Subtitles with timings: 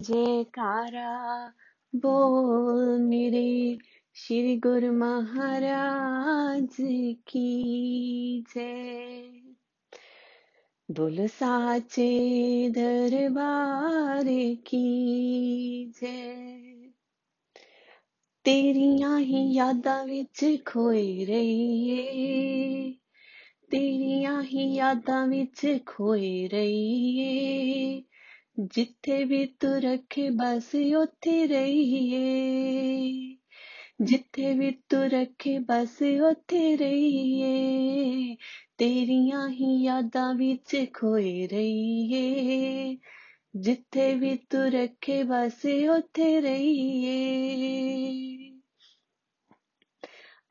[0.00, 1.52] जयकारा।
[1.94, 3.78] बोल मेरे
[4.14, 6.76] श्री गुरु महाराज
[7.26, 9.30] की जय।
[10.90, 12.10] बोल साचे
[12.70, 14.24] दरबार
[14.66, 16.90] की जय।
[18.44, 22.02] तेरियाँ ही यादां विच खोए रहिए।
[23.70, 28.04] तेरियाँ ही यादां विच खोए रहिए।
[28.75, 32.21] ਜਿੱਥੇ ਵੀ ਤੂੰ ਰੱਖੇ ਬਸ ਉੱਥੇ ਰਹੀਏ
[34.01, 38.35] ਜਿੱਥੇ ਵੀ ਤੂੰ ਰੱਖੇ ਬਸ ਉੱਥੇ ਰਹੀਏ
[38.77, 42.97] ਤੇਰੀਆਂ ਹੀ ਯਾਦਾਂ ਵਿੱਚ ਖੋਏ ਰਹੀਏ
[43.55, 47.17] ਜਿੱਥੇ ਵੀ ਤੂੰ ਰੱਖੇ ਬਸ ਉੱਥੇ ਰਹੀਏ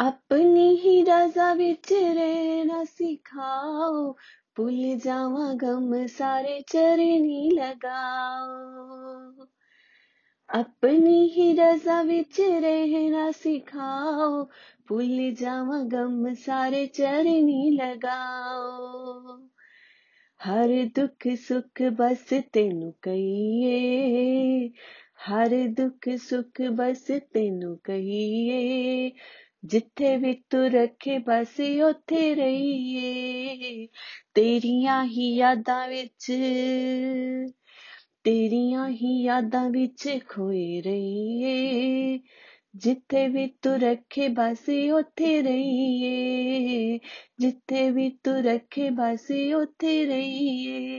[0.00, 4.12] ਆਪਣੀ ਹੀ ਰਜ਼ਾ ਵਿੱਚ ਰਹਿਣਾ ਸਿਖਾਓ
[4.57, 9.45] भूल जावा गम सारे चरनी लगाओ।
[10.61, 14.43] अपनी ही रजा विच रहना सिखाओ।
[14.89, 19.37] भूल जावा गम सारे चरनी लगाओ।
[20.43, 23.77] हर दुख सुख बस तेनु कहिए।
[25.27, 29.11] हर दुख सुख बस तेनु कहिए।
[29.65, 33.32] जिथे भी तू रखे बस उथे रहिए।
[34.34, 36.26] ਤੇਰੀਆਂ ਹੀ ਯਾਦਾਂ ਵਿੱਚ
[38.24, 42.18] ਤੇਰੀਆਂ ਹੀ ਯਾਦਾਂ ਵਿੱਚ ਖੋਏ ਰਹੀਏ
[42.74, 46.98] ਜਿੱਥੇ ਵੀ ਤੂੰ ਰੱਖੇ ਬਸ ਉੱਥੇ ਰਹੀਏ
[47.38, 50.98] ਜਿੱਥੇ ਵੀ ਤੂੰ ਰੱਖੇ ਬਸ ਉੱਥੇ ਰਹੀਏ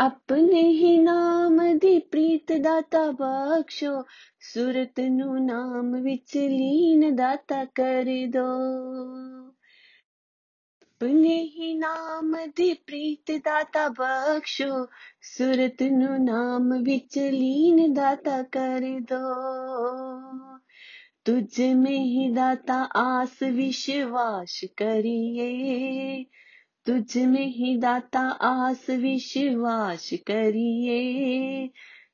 [0.00, 4.02] ਆਪਣੇ ਹੀ ਨਾਮ ਦੀ ਪ੍ਰੀਤ ਦਾਤਾ ਬਖਸ਼ੋ
[4.40, 8.46] ਸੁਰਤ ਨੂੰ ਨਾਮ ਵਿੱਚ ਲੀਨ ਦਾਤਾ ਕਰ ਦੋ
[11.01, 14.87] अपने ही नाम दी प्रीत दाता बख्शो।
[15.21, 20.57] सूरत नु नाम विच लीन दाता कर दो।
[21.25, 26.23] तुझ में ही दाता आस विश्वास करिए।
[26.85, 31.69] तुझ में ही दाता आस विश्वास करिए।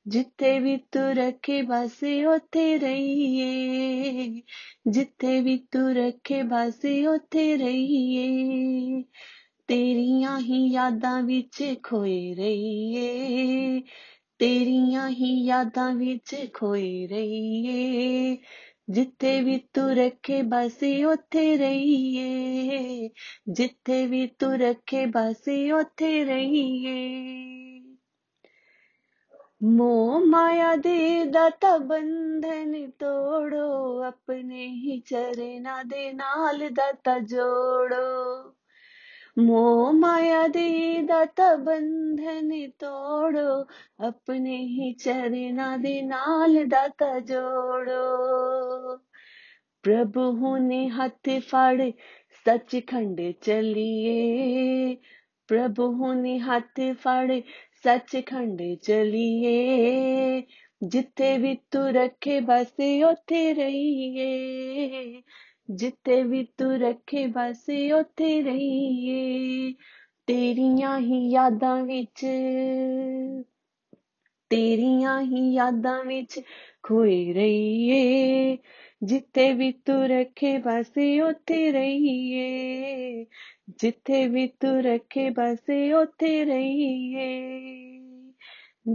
[0.08, 4.42] ਜਿੱਥੇ ਵੀ ਤੂੰ ਰੱਖੇ ਬਸ ਉੱਥੇ ਰਹੀਏ
[4.88, 9.03] ਜਿੱਥੇ ਵੀ ਤੂੰ ਰੱਖੇ ਬਸ ਉੱਥੇ ਰਹੀਏ
[9.69, 13.80] ਤੇਰੀਆਂ ਹੀ ਯਾਦਾਂ ਵਿੱਚ ਖੋਏ ਰਹੀਏ
[14.38, 18.36] ਤੇਰੀਆਂ ਹੀ ਯਾਦਾਂ ਵਿੱਚ ਖੋਏ ਰਹੀਏ
[18.91, 23.08] ਜਿੱਥੇ ਵੀ ਤੂੰ ਰੱਖੇ ਬਸ ਉੱਥੇ ਰਹੀਏ
[23.48, 25.48] ਜਿੱਥੇ ਵੀ ਤੂੰ ਰੱਖੇ ਬਸ
[25.78, 27.55] ਉੱਥੇ ਰਹੀਏ
[29.63, 38.56] मोह माया दे दाता बंधन तोड़ो, अपने ही चरना दे नाल दाता जोड़ो।
[39.41, 43.67] मोह माया दे दाता बंधन तोड़ो,
[44.07, 48.17] अपने ही चरना दे नाल दाता जोड़ो।
[49.84, 51.91] प्रभु ने हथ फड़,
[52.46, 54.97] सचखंड चलिए।
[55.48, 57.41] प्रभु ने हथ फड़
[57.84, 60.42] ਸੱਚਖੰਡ ਚਲੀਏ
[60.82, 62.72] ਜਿੱਥੇ ਵੀ ਤੂੰ ਰੱਖੇ ਬਸ
[63.06, 65.22] ਉੱਥੇ ਰਹੀਏ
[65.70, 69.72] ਜਿੱਥੇ ਵੀ ਤੂੰ ਰੱਖੇ ਬਸ ਉੱਥੇ ਰਹੀਏ
[70.26, 72.26] ਤੇਰੀਆਂ ਹੀ ਯਾਦਾਂ ਵਿੱਚ
[74.50, 76.41] ਤੇਰੀਆਂ ਹੀ ਯਾਦਾਂ ਵਿੱਚ
[76.82, 78.58] ਖੋਏ ਰਹੀਏ
[79.03, 80.92] ਜਿੱਥੇ ਵੀ ਤੂੰ ਰੱਖੇ ਬਸ
[81.28, 83.25] ਉੱਥੇ ਰਹੀਏ
[83.80, 85.70] ਜਿੱਥੇ ਵੀ ਤੂੰ ਰੱਖੇ ਬਸ
[86.00, 87.28] ਉੱਥੇ ਰਹੀਏ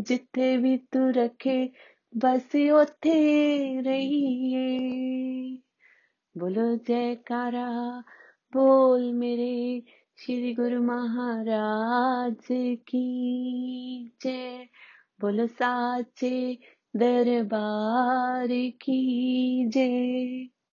[0.02, 1.70] ਜਿੱਥੇ ਵੀ ਤੂੰ ਰੱਖੇ
[2.14, 5.58] ਬਸ ਉੱਥੇ ਰਹੀਏ
[6.36, 7.68] बोलो जयकारा
[8.54, 9.54] बोल मेरे
[10.20, 12.48] श्री गुरु महाराज
[12.90, 13.02] की
[14.24, 14.66] जय
[15.22, 16.32] बोलो साचे
[16.94, 18.48] दरबार
[18.84, 19.00] की
[19.74, 20.48] जय